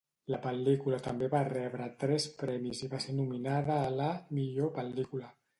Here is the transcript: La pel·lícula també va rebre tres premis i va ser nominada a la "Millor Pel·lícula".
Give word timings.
La 0.33 0.37
pel·lícula 0.45 0.99
també 1.07 1.27
va 1.33 1.41
rebre 1.49 1.89
tres 2.05 2.27
premis 2.41 2.83
i 2.87 2.91
va 2.95 3.03
ser 3.07 3.15
nominada 3.21 3.79
a 3.83 3.95
la 4.03 4.09
"Millor 4.39 4.77
Pel·lícula". 4.81 5.35